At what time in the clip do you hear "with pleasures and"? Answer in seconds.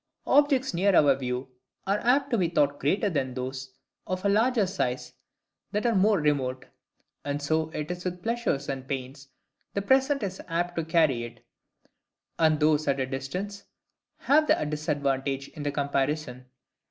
8.03-8.87